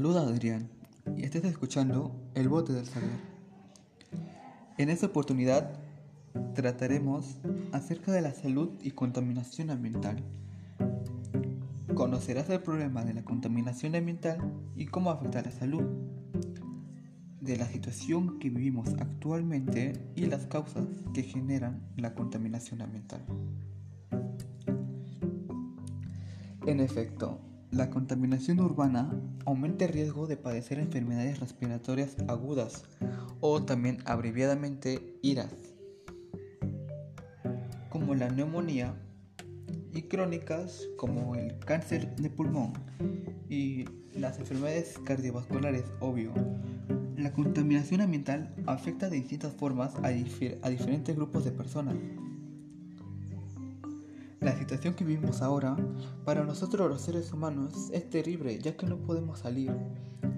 saluda 0.00 0.22
Adrián 0.22 0.70
y 1.14 1.24
estás 1.24 1.44
escuchando 1.44 2.16
El 2.34 2.48
Bote 2.48 2.72
del 2.72 2.86
Saber. 2.86 3.10
En 4.78 4.88
esta 4.88 5.04
oportunidad 5.04 5.78
trataremos 6.54 7.36
acerca 7.72 8.10
de 8.10 8.22
la 8.22 8.32
salud 8.32 8.70
y 8.80 8.92
contaminación 8.92 9.68
ambiental. 9.68 10.24
Conocerás 11.94 12.48
el 12.48 12.62
problema 12.62 13.04
de 13.04 13.12
la 13.12 13.24
contaminación 13.24 13.94
ambiental 13.94 14.38
y 14.74 14.86
cómo 14.86 15.10
afecta 15.10 15.40
a 15.40 15.42
la 15.42 15.50
salud, 15.50 15.84
de 17.42 17.58
la 17.58 17.66
situación 17.66 18.38
que 18.38 18.48
vivimos 18.48 18.88
actualmente 19.00 19.92
y 20.16 20.24
las 20.24 20.46
causas 20.46 20.86
que 21.12 21.24
generan 21.24 21.82
la 21.98 22.14
contaminación 22.14 22.80
ambiental. 22.80 23.20
En 26.64 26.80
efecto, 26.80 27.38
la 27.70 27.88
contaminación 27.90 28.60
urbana 28.60 29.10
aumenta 29.46 29.84
el 29.84 29.92
riesgo 29.92 30.26
de 30.26 30.36
padecer 30.36 30.78
enfermedades 30.78 31.38
respiratorias 31.38 32.16
agudas 32.26 32.84
o 33.40 33.62
también 33.62 33.98
abreviadamente 34.06 35.18
IRAS, 35.22 35.54
como 37.88 38.14
la 38.14 38.28
neumonía 38.28 38.94
y 39.92 40.02
crónicas 40.02 40.88
como 40.96 41.34
el 41.36 41.58
cáncer 41.60 42.14
de 42.16 42.30
pulmón 42.30 42.72
y 43.48 43.84
las 44.14 44.38
enfermedades 44.38 44.98
cardiovasculares, 45.04 45.84
obvio. 46.00 46.32
La 47.16 47.32
contaminación 47.32 48.00
ambiental 48.00 48.54
afecta 48.66 49.10
de 49.10 49.16
distintas 49.16 49.52
formas 49.54 49.94
a, 50.02 50.08
diferentes 50.08 51.14
grupos 51.14 51.44
de 51.44 51.52
personas. 51.52 51.94
La 54.40 54.56
situación 54.56 54.94
que 54.94 55.04
vivimos 55.04 55.42
ahora, 55.42 55.76
para 56.24 56.44
nosotros 56.44 56.88
los 56.88 57.02
seres 57.02 57.30
humanos, 57.30 57.90
es 57.92 58.08
terrible 58.08 58.58
ya 58.58 58.74
que 58.74 58.86
no 58.86 58.96
podemos 58.96 59.40
salir, 59.40 59.70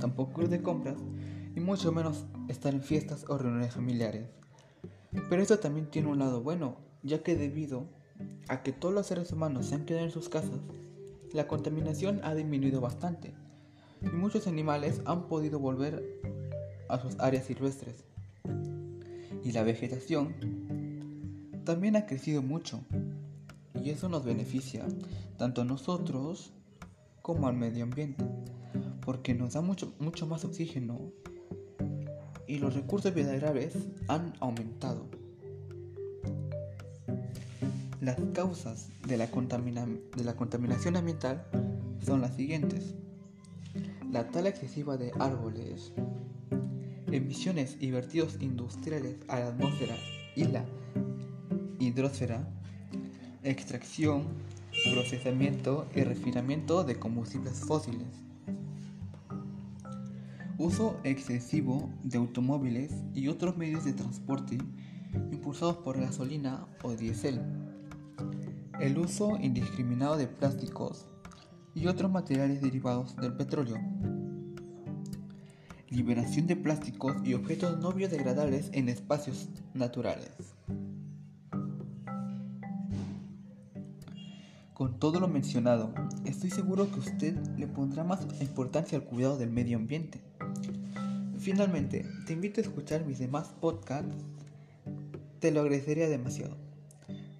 tampoco 0.00 0.42
ir 0.42 0.48
de 0.48 0.60
compras 0.60 0.96
y 1.54 1.60
mucho 1.60 1.92
menos 1.92 2.24
estar 2.48 2.74
en 2.74 2.82
fiestas 2.82 3.24
o 3.28 3.38
reuniones 3.38 3.74
familiares. 3.74 4.26
Pero 5.30 5.40
esto 5.40 5.60
también 5.60 5.88
tiene 5.88 6.08
un 6.08 6.18
lado 6.18 6.42
bueno, 6.42 6.78
ya 7.04 7.22
que 7.22 7.36
debido 7.36 7.86
a 8.48 8.64
que 8.64 8.72
todos 8.72 8.92
los 8.92 9.06
seres 9.06 9.30
humanos 9.30 9.66
se 9.66 9.76
han 9.76 9.84
quedado 9.84 10.04
en 10.04 10.10
sus 10.10 10.28
casas, 10.28 10.58
la 11.32 11.46
contaminación 11.46 12.20
ha 12.24 12.34
disminuido 12.34 12.80
bastante 12.80 13.34
y 14.02 14.06
muchos 14.06 14.48
animales 14.48 15.00
han 15.04 15.28
podido 15.28 15.60
volver 15.60 16.02
a 16.88 16.98
sus 16.98 17.20
áreas 17.20 17.44
silvestres. 17.46 18.04
Y 19.44 19.52
la 19.52 19.62
vegetación 19.62 20.34
también 21.64 21.94
ha 21.94 22.06
crecido 22.06 22.42
mucho, 22.42 22.80
y 23.82 23.90
eso 23.90 24.08
nos 24.08 24.24
beneficia 24.24 24.86
tanto 25.36 25.62
a 25.62 25.64
nosotros 25.64 26.52
como 27.20 27.48
al 27.48 27.54
medio 27.54 27.84
ambiente, 27.84 28.24
porque 29.04 29.34
nos 29.34 29.54
da 29.54 29.60
mucho, 29.60 29.94
mucho 29.98 30.26
más 30.26 30.44
oxígeno 30.44 31.12
y 32.46 32.58
los 32.58 32.74
recursos 32.74 33.14
biodegradables 33.14 33.74
han 34.08 34.34
aumentado. 34.40 35.06
Las 38.00 38.18
causas 38.32 38.88
de 39.06 39.16
la, 39.16 39.26
de 39.26 40.24
la 40.24 40.34
contaminación 40.34 40.96
ambiental 40.96 41.46
son 42.04 42.20
las 42.20 42.34
siguientes. 42.34 42.94
La 44.10 44.28
tala 44.28 44.48
excesiva 44.48 44.96
de 44.96 45.12
árboles, 45.18 45.92
emisiones 47.10 47.76
y 47.80 47.90
vertidos 47.90 48.38
industriales 48.40 49.16
a 49.28 49.38
la 49.38 49.48
atmósfera 49.48 49.96
y 50.34 50.44
la 50.44 50.64
hidrosfera, 51.78 52.46
extracción, 53.44 54.24
procesamiento 54.92 55.86
y 55.94 56.02
refinamiento 56.02 56.84
de 56.84 56.98
combustibles 56.98 57.60
fósiles. 57.60 58.06
Uso 60.58 60.96
excesivo 61.02 61.90
de 62.04 62.18
automóviles 62.18 62.92
y 63.14 63.26
otros 63.28 63.56
medios 63.56 63.84
de 63.84 63.94
transporte 63.94 64.58
impulsados 65.32 65.78
por 65.78 65.98
gasolina 66.00 66.66
o 66.82 66.94
diésel. 66.94 67.40
El 68.78 68.98
uso 68.98 69.36
indiscriminado 69.40 70.16
de 70.16 70.28
plásticos 70.28 71.06
y 71.74 71.86
otros 71.86 72.10
materiales 72.12 72.60
derivados 72.60 73.16
del 73.16 73.34
petróleo. 73.34 73.76
Liberación 75.90 76.46
de 76.46 76.56
plásticos 76.56 77.16
y 77.24 77.34
objetos 77.34 77.78
no 77.80 77.92
biodegradables 77.92 78.70
en 78.72 78.88
espacios 78.88 79.48
naturales. 79.74 80.30
Con 84.82 84.98
todo 84.98 85.20
lo 85.20 85.28
mencionado, 85.28 85.94
estoy 86.24 86.50
seguro 86.50 86.90
que 86.90 86.98
usted 86.98 87.36
le 87.56 87.68
pondrá 87.68 88.02
más 88.02 88.26
importancia 88.40 88.98
al 88.98 89.04
cuidado 89.04 89.38
del 89.38 89.48
medio 89.48 89.76
ambiente. 89.76 90.20
Finalmente, 91.38 92.04
te 92.26 92.32
invito 92.32 92.60
a 92.60 92.64
escuchar 92.64 93.06
mis 93.06 93.20
demás 93.20 93.54
podcasts, 93.60 94.12
te 95.38 95.52
lo 95.52 95.60
agradecería 95.60 96.08
demasiado. 96.08 96.56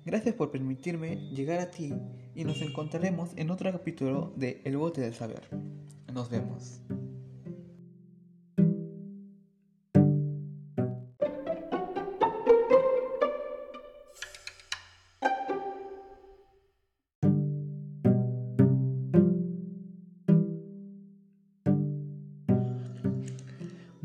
Gracias 0.05 0.37
por 0.37 0.53
permitirme 0.53 1.17
llegar 1.33 1.59
a 1.59 1.73
ti 1.73 1.93
y 2.37 2.45
nos 2.45 2.63
encontraremos 2.63 3.31
en 3.35 3.51
otro 3.51 3.73
capítulo 3.73 4.33
de 4.37 4.63
El 4.65 4.77
Bote 4.77 5.01
del 5.01 5.15
Saber. 5.15 5.43
Nos 6.15 6.31
vemos. 6.31 6.81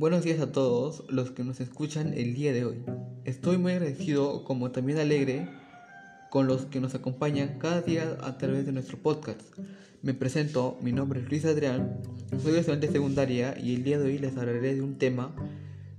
Buenos 0.07 0.23
días 0.23 0.40
a 0.40 0.53
todos 0.53 1.03
los 1.09 1.31
que 1.31 1.44
nos 1.44 1.59
escuchan 1.59 2.13
el 2.13 2.34
día 2.34 2.53
de 2.53 2.63
hoy. 2.63 2.78
Estoy 3.25 3.57
muy 3.57 3.73
agradecido 3.73 4.45
como 4.45 4.72
también 4.72 5.00
alegre 5.00 5.50
con 6.29 6.47
los 6.47 6.63
que 6.63 6.79
nos 6.79 6.95
acompañan 6.95 7.59
cada 7.59 7.81
día 7.81 8.18
a 8.22 8.38
través 8.38 8.66
de 8.66 8.72
nuestro 8.72 8.97
podcast. 8.97 9.41
Me 10.03 10.13
presento, 10.13 10.78
mi 10.81 10.94
nombre 10.94 11.19
es 11.19 11.29
Luis 11.29 11.44
Adrián, 11.44 11.97
soy 12.41 12.56
estudiante 12.56 12.90
secundaria 12.90 13.59
y 13.62 13.75
el 13.75 13.84
día 13.84 14.00
de 14.00 14.06
hoy 14.06 14.18
les 14.18 14.38
hablaré 14.38 14.75
de 14.75 14.81
un 14.81 14.97
tema 14.97 15.35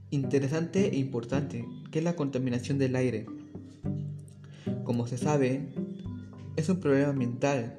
interesante 0.09 0.89
e 0.89 0.97
importante, 0.97 1.67
que 1.91 1.99
es 1.99 2.05
la 2.07 2.17
contaminación 2.17 2.79
del 2.79 2.97
aire. 2.97 3.27
Como 4.85 5.07
se 5.07 5.19
sabe, 5.19 5.69
es 6.57 6.67
un 6.71 6.81
problema 6.81 7.11
ambiental 7.11 7.79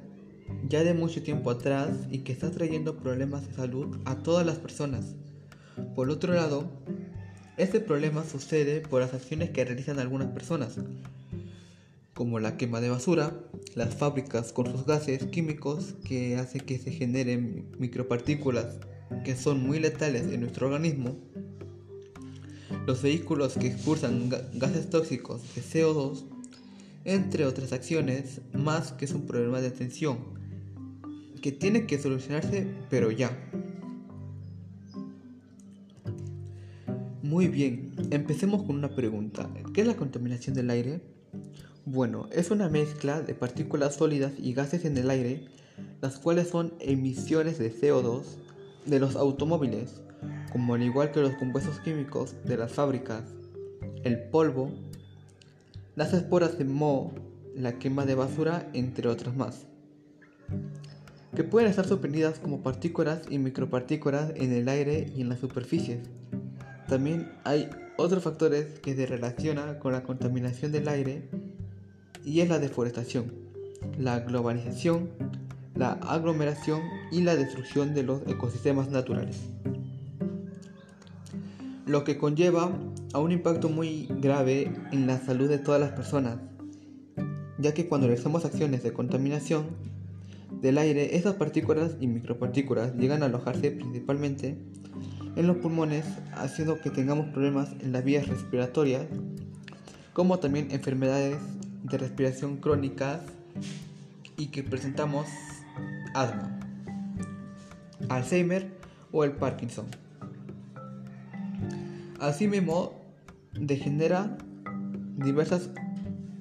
ya 0.68 0.84
de 0.84 0.94
mucho 0.94 1.24
tiempo 1.24 1.50
atrás 1.50 1.90
y 2.12 2.20
que 2.20 2.34
está 2.34 2.52
trayendo 2.52 2.98
problemas 2.98 3.48
de 3.48 3.56
salud 3.56 3.98
a 4.06 4.20
todas 4.20 4.46
las 4.46 4.60
personas. 4.60 5.16
Por 5.96 6.10
otro 6.10 6.34
lado, 6.34 6.72
este 7.58 7.80
problema 7.80 8.24
sucede 8.24 8.82
por 8.82 9.02
las 9.02 9.14
acciones 9.14 9.50
que 9.50 9.66
realizan 9.66 10.00
algunas 10.00 10.30
personas, 10.30 10.78
como 12.14 12.40
la 12.40 12.58
quema 12.58 12.82
de 12.82 12.90
basura, 12.90 13.34
las 13.76 13.96
fábricas 13.96 14.52
con 14.52 14.72
sus 14.72 14.86
gases 14.86 15.26
químicos 15.26 15.96
que 16.06 16.38
hacen 16.38 16.62
que 16.62 16.78
se 16.78 16.92
generen 16.92 17.68
micropartículas 17.78 18.78
que 19.24 19.36
son 19.36 19.66
muy 19.66 19.80
letales 19.80 20.32
en 20.32 20.42
nuestro 20.42 20.68
organismo, 20.68 21.18
los 22.86 23.02
vehículos 23.02 23.54
que 23.54 23.68
expulsan 23.68 24.30
gases 24.54 24.90
tóxicos 24.90 25.42
de 25.56 25.62
CO2, 25.62 26.24
entre 27.06 27.46
otras 27.46 27.74
acciones, 27.74 28.42
más 28.54 28.92
que 28.92 29.06
es 29.06 29.12
un 29.12 29.26
problema 29.26 29.62
de 29.62 29.68
atención 29.68 30.40
que 31.42 31.52
tiene 31.52 31.86
que 31.86 32.00
solucionarse 32.00 32.68
pero 32.90 33.12
ya. 33.12 33.38
Muy 37.40 37.48
bien, 37.48 37.94
empecemos 38.12 38.64
con 38.64 38.76
una 38.76 38.90
pregunta. 38.90 39.50
¿Qué 39.74 39.80
es 39.80 39.88
la 39.88 39.96
contaminación 39.96 40.56
del 40.56 40.70
aire? 40.72 41.00
Bueno, 41.86 42.28
es 42.34 42.52
una 42.52 42.68
mezcla 42.68 43.22
de 43.22 43.34
partículas 43.34 43.96
sólidas 43.96 44.34
y 44.38 44.54
gases 44.54 44.84
en 44.84 44.98
el 44.98 45.10
aire, 45.10 45.46
las 46.02 46.20
cuales 46.20 46.50
son 46.50 46.74
emisiones 46.82 47.58
de 47.58 47.74
CO2 47.74 48.24
de 48.88 49.00
los 49.00 49.16
automóviles, 49.16 50.02
como 50.52 50.74
al 50.74 50.84
igual 50.84 51.14
que 51.14 51.22
los 51.22 51.34
compuestos 51.36 51.80
químicos 51.80 52.36
de 52.44 52.58
las 52.58 52.74
fábricas, 52.74 53.24
el 54.04 54.20
polvo, 54.20 54.74
las 55.96 56.12
esporas 56.12 56.58
de 56.58 56.66
moho, 56.66 57.14
la 57.56 57.80
quema 57.80 58.06
de 58.06 58.16
basura, 58.16 58.70
entre 58.74 59.08
otras 59.08 59.34
más, 59.38 59.66
que 61.34 61.46
pueden 61.46 61.70
estar 61.70 61.88
suspendidas 61.88 62.38
como 62.38 62.64
partículas 62.64 63.22
y 63.30 63.38
micropartículas 63.38 64.34
en 64.36 64.52
el 64.52 64.68
aire 64.68 65.10
y 65.16 65.22
en 65.22 65.30
las 65.30 65.40
superficies 65.40 66.00
también 66.90 67.32
hay 67.44 67.70
otros 67.98 68.24
factores 68.24 68.80
que 68.80 68.96
se 68.96 69.06
relacionan 69.06 69.78
con 69.78 69.94
la 69.94 70.04
contaminación 70.04 70.72
del 70.72 70.88
aire 70.88 71.30
y 72.26 72.42
es 72.42 72.50
la 72.50 72.58
deforestación, 72.58 73.32
la 73.98 74.20
globalización, 74.22 75.10
la 75.76 75.92
aglomeración 75.92 76.82
y 77.12 77.22
la 77.22 77.36
destrucción 77.36 77.94
de 77.94 78.04
los 78.04 78.24
ecosistemas 78.28 78.90
naturales. 78.90 79.38
Lo 81.86 82.04
que 82.04 82.18
conlleva 82.18 82.72
a 83.14 83.20
un 83.20 83.32
impacto 83.32 83.70
muy 83.70 84.08
grave 84.10 84.72
en 84.92 85.06
la 85.06 85.20
salud 85.20 85.48
de 85.48 85.60
todas 85.60 85.80
las 85.80 85.92
personas, 85.92 86.40
ya 87.60 87.74
que 87.74 87.88
cuando 87.88 88.08
realizamos 88.08 88.46
acciones 88.46 88.82
de 88.84 88.94
contaminación, 88.94 89.68
del 90.62 90.78
aire, 90.78 91.16
esas 91.16 91.36
partículas 91.36 91.96
y 92.02 92.08
micropartículas 92.08 92.96
llegan 92.96 93.24
a 93.24 93.28
alojarse 93.28 93.72
principalmente 93.72 94.58
en 95.36 95.48
los 95.48 95.58
pulmones, 95.58 96.06
haciendo 96.34 96.80
que 96.82 96.90
tengamos 96.90 97.28
problemas 97.28 97.70
en 97.80 97.92
las 97.92 98.04
vías 98.04 98.28
respiratorias, 98.28 99.06
como 100.14 100.40
también 100.40 100.72
enfermedades 100.72 101.38
de 101.84 101.98
respiración 101.98 102.58
crónicas 102.58 103.22
y 104.38 104.48
que 104.48 104.64
presentamos 104.64 105.28
asma, 106.14 106.60
Alzheimer 108.10 108.72
o 109.12 109.24
el 109.24 109.32
Parkinson. 109.32 109.88
Asimismo, 112.20 112.94
degenera 113.54 114.38
diversas 115.18 115.70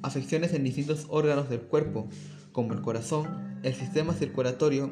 afecciones 0.02 0.52
en 0.54 0.64
distintos 0.64 1.06
órganos 1.08 1.48
del 1.48 1.60
cuerpo, 1.60 2.08
como 2.52 2.72
el 2.72 2.80
corazón, 2.80 3.58
el 3.62 3.74
sistema 3.74 4.12
circulatorio 4.14 4.90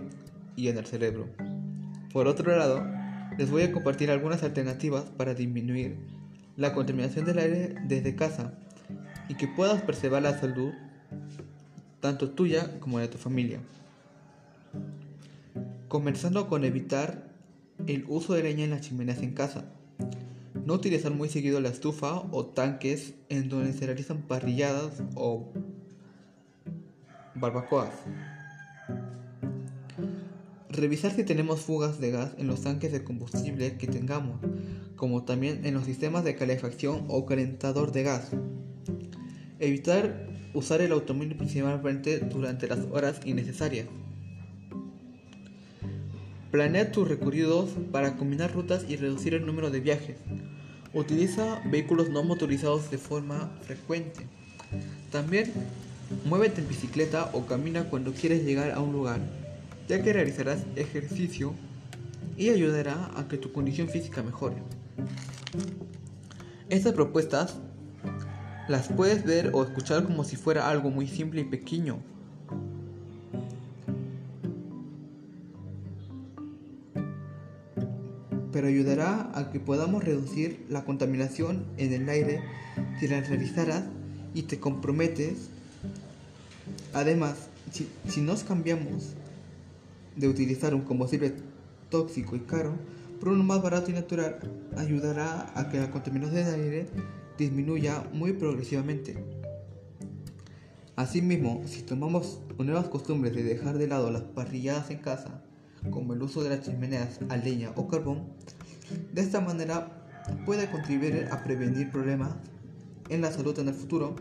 y 0.55 0.69
en 0.69 0.79
el 0.79 0.87
cerebro. 0.87 1.27
Por 2.13 2.29
otro 2.29 2.57
lado, 2.57 2.85
les 3.39 3.51
voy 3.51 3.63
a 3.63 3.73
compartir 3.73 4.11
algunas 4.11 4.43
alternativas 4.43 5.05
para 5.05 5.35
disminuir 5.35 5.99
la 6.57 6.73
contaminación 6.73 7.25
del 7.25 7.39
aire 7.39 7.75
desde 7.87 8.17
casa 8.17 8.55
y 9.29 9.35
que 9.35 9.49
puedas 9.49 9.83
preservar 9.83 10.23
la 10.23 10.39
salud 10.39 10.73
tanto 12.01 12.31
tuya 12.31 12.79
como 12.81 12.99
de 12.99 13.09
tu 13.09 13.19
familia. 13.19 13.61
Comenzando 15.89 16.49
con 16.49 16.65
evitar 16.65 17.27
el 17.87 18.05
uso 18.09 18.35
de 18.35 18.43
leña 18.43 18.65
en 18.65 18.71
las 18.71 18.81
chimeneas 18.81 19.23
en 19.23 19.35
casa. 19.35 19.65
No 20.65 20.75
utilizar 20.75 21.13
muy 21.13 21.29
seguido 21.29 21.61
la 21.61 21.69
estufa 21.69 22.23
o 22.31 22.47
tanques 22.47 23.15
en 23.29 23.49
donde 23.49 23.73
se 23.73 23.87
realizan 23.87 24.23
parrilladas 24.23 25.03
o 25.15 25.53
barbacoas. 27.35 27.91
Revisar 30.77 31.11
si 31.11 31.25
tenemos 31.25 31.61
fugas 31.61 32.01
de 32.01 32.11
gas 32.11 32.33
en 32.37 32.49
los 32.49 32.61
tanques 32.61 32.93
de 32.93 33.03
combustible 33.03 33.79
que 33.79 33.87
tengamos, 33.87 34.41
como 34.95 35.25
también 35.25 35.65
en 35.65 35.73
los 35.73 35.87
sistemas 35.87 36.23
de 36.23 36.37
calefacción 36.37 37.07
o 37.09 37.25
calentador 37.25 37.93
de 37.93 38.03
gas. 38.03 38.29
Evitar 39.59 40.29
usar 40.53 40.83
el 40.83 40.93
automóvil 40.93 41.35
principalmente 41.35 42.19
durante 42.19 42.69
las 42.69 42.81
horas 42.93 43.21
innecesarias. 43.25 43.87
Planea 46.51 46.93
tus 46.93 47.09
recorridos 47.09 47.71
para 47.91 48.19
combinar 48.19 48.53
rutas 48.53 48.85
y 48.87 48.97
reducir 48.97 49.33
el 49.33 49.47
número 49.47 49.71
de 49.71 49.81
viajes. 49.81 50.19
Utiliza 50.93 51.63
vehículos 51.71 52.11
no 52.11 52.23
motorizados 52.23 52.91
de 52.91 52.99
forma 52.99 53.51
frecuente. 53.63 54.27
También 55.11 55.55
muévete 56.27 56.61
en 56.61 56.69
bicicleta 56.69 57.31
o 57.33 57.47
camina 57.47 57.89
cuando 57.89 58.13
quieres 58.13 58.45
llegar 58.45 58.73
a 58.73 58.81
un 58.81 58.93
lugar, 58.93 59.21
ya 59.89 60.03
que 60.03 60.13
realizarás 60.13 60.65
ejercicio 60.77 61.55
y 62.37 62.51
ayudará 62.51 63.11
a 63.17 63.29
que 63.29 63.39
tu 63.39 63.53
condición 63.53 63.89
física 63.89 64.23
mejore. 64.23 64.57
Estas 66.69 66.93
propuestas 66.93 67.57
las 68.69 68.89
puedes 68.89 69.25
ver 69.25 69.51
o 69.53 69.63
escuchar 69.63 70.05
como 70.05 70.25
si 70.25 70.37
fuera 70.37 70.69
algo 70.69 70.91
muy 70.91 71.07
simple 71.07 71.43
y 71.43 71.45
pequeño. 71.45 71.99
Pero 78.53 78.69
ayudará 78.69 79.31
a 79.35 79.53
que 79.53 79.61
podamos 79.61 80.03
reducir 80.03 80.65
la 80.69 80.85
contaminación 80.85 81.65
en 81.77 81.93
el 81.93 82.09
aire 82.09 82.43
si 82.99 83.07
las 83.07 83.29
revisaras 83.29 83.85
y 84.35 84.43
te 84.43 84.59
comprometes. 84.59 85.51
Además, 86.95 87.49
si, 87.71 87.89
si 88.09 88.21
nos 88.23 88.43
cambiamos 88.43 89.15
de 90.17 90.29
utilizar 90.29 90.75
un 90.75 90.83
combustible 90.83 91.35
tóxico 91.91 92.37
y 92.37 92.41
caro 92.41 92.75
por 93.21 93.31
uno 93.31 93.43
más 93.45 93.63
barato 93.63 93.91
y 93.91 93.95
natural, 93.95 94.39
ayudará 94.77 95.53
a 95.55 95.69
que 95.71 95.79
la 95.79 95.91
contaminación 95.91 96.45
del 96.45 96.61
aire 96.61 96.87
disminuya 97.39 98.05
muy 98.13 98.33
progresivamente. 98.33 99.17
Asimismo, 100.97 101.63
si 101.67 101.83
tomamos 101.83 102.41
nuevas 102.59 102.89
costumbres 102.89 103.35
de 103.35 103.43
dejar 103.43 103.79
de 103.79 103.87
lado 103.87 104.11
las 104.11 104.23
parrilladas 104.23 104.91
en 104.91 104.99
casa, 104.99 105.43
como 105.91 106.15
el 106.15 106.23
uso 106.23 106.43
de 106.43 106.51
las 106.51 106.63
chimeneas 106.63 107.21
a 107.29 107.37
leña 107.37 107.73
o 107.77 107.87
carbón, 107.87 108.25
de 109.13 109.21
esta 109.21 109.41
manera 109.41 110.07
puede 110.45 110.71
contribuir 110.71 111.29
a 111.31 111.43
prevenir 111.43 111.91
problemas 111.91 112.33
en 113.09 113.21
la 113.21 113.31
salud 113.31 113.59
en 113.59 113.69
el 113.69 113.75
futuro, 113.75 114.17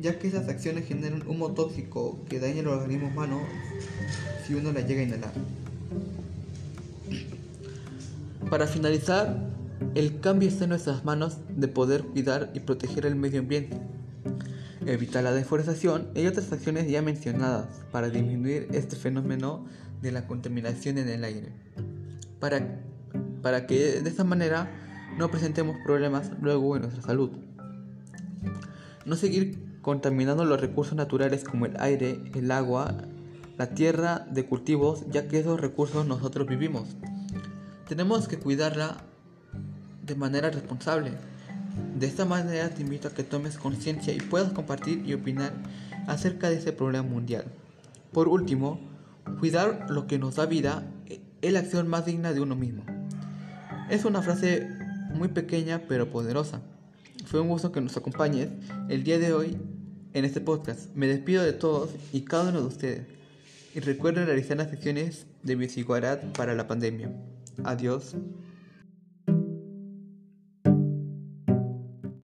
ya 0.00 0.18
que 0.18 0.28
esas 0.28 0.48
acciones 0.48 0.86
generan 0.86 1.26
humo 1.26 1.52
tóxico 1.52 2.24
que 2.28 2.38
daña 2.38 2.60
el 2.60 2.68
organismo 2.68 3.08
humano 3.08 3.40
si 4.46 4.54
uno 4.54 4.72
la 4.72 4.80
llega 4.80 5.00
a 5.00 5.04
inhalar. 5.04 5.32
Para 8.48 8.66
finalizar, 8.66 9.50
el 9.94 10.20
cambio 10.20 10.48
está 10.48 10.64
en 10.64 10.70
nuestras 10.70 11.04
manos 11.04 11.38
de 11.48 11.68
poder 11.68 12.02
cuidar 12.02 12.50
y 12.54 12.60
proteger 12.60 13.04
el 13.06 13.14
medio 13.14 13.40
ambiente, 13.40 13.76
evitar 14.86 15.22
la 15.22 15.32
deforestación 15.32 16.08
y 16.14 16.26
otras 16.26 16.50
acciones 16.52 16.88
ya 16.88 17.02
mencionadas 17.02 17.66
para 17.92 18.08
disminuir 18.08 18.68
este 18.72 18.96
fenómeno 18.96 19.66
de 20.00 20.12
la 20.12 20.26
contaminación 20.26 20.98
en 20.98 21.08
el 21.08 21.24
aire, 21.24 21.52
para, 22.40 22.80
para 23.42 23.66
que 23.66 24.00
de 24.00 24.08
esta 24.08 24.24
manera 24.24 24.70
no 25.18 25.30
presentemos 25.30 25.76
problemas 25.84 26.30
luego 26.40 26.76
en 26.76 26.82
nuestra 26.82 27.02
salud. 27.02 27.30
No 29.04 29.16
seguir 29.16 29.67
contaminando 29.82 30.44
los 30.44 30.60
recursos 30.60 30.94
naturales 30.94 31.44
como 31.44 31.66
el 31.66 31.76
aire, 31.80 32.20
el 32.34 32.50
agua, 32.50 32.94
la 33.56 33.70
tierra 33.70 34.26
de 34.30 34.46
cultivos, 34.46 35.04
ya 35.10 35.28
que 35.28 35.40
esos 35.40 35.60
recursos 35.60 36.06
nosotros 36.06 36.46
vivimos. 36.46 36.96
Tenemos 37.88 38.28
que 38.28 38.38
cuidarla 38.38 38.98
de 40.06 40.14
manera 40.14 40.50
responsable. 40.50 41.12
De 41.98 42.06
esta 42.06 42.24
manera 42.24 42.70
te 42.70 42.82
invito 42.82 43.08
a 43.08 43.12
que 43.12 43.22
tomes 43.22 43.58
conciencia 43.58 44.12
y 44.12 44.20
puedas 44.20 44.52
compartir 44.52 45.04
y 45.06 45.14
opinar 45.14 45.52
acerca 46.06 46.48
de 46.50 46.56
ese 46.56 46.72
problema 46.72 47.06
mundial. 47.06 47.44
Por 48.12 48.28
último, 48.28 48.80
cuidar 49.38 49.86
lo 49.90 50.06
que 50.06 50.18
nos 50.18 50.36
da 50.36 50.46
vida 50.46 50.84
es 51.42 51.52
la 51.52 51.60
acción 51.60 51.88
más 51.88 52.06
digna 52.06 52.32
de 52.32 52.40
uno 52.40 52.56
mismo. 52.56 52.84
Es 53.90 54.04
una 54.04 54.22
frase 54.22 54.68
muy 55.14 55.28
pequeña 55.28 55.82
pero 55.88 56.10
poderosa. 56.10 56.60
Fue 57.28 57.40
un 57.40 57.48
gusto 57.48 57.72
que 57.72 57.82
nos 57.82 57.94
acompañes 57.94 58.48
el 58.88 59.04
día 59.04 59.18
de 59.18 59.34
hoy 59.34 59.58
en 60.14 60.24
este 60.24 60.40
podcast. 60.40 60.88
Me 60.94 61.06
despido 61.06 61.42
de 61.42 61.52
todos 61.52 61.90
y 62.10 62.22
cada 62.22 62.48
uno 62.48 62.62
de 62.62 62.66
ustedes. 62.66 63.06
Y 63.74 63.80
recuerden 63.80 64.24
realizar 64.24 64.56
las 64.56 64.70
secciones 64.70 65.26
de 65.42 65.54
Biciguarat 65.54 66.24
para 66.38 66.54
la 66.54 66.66
pandemia. 66.66 67.12
Adiós. 67.64 68.14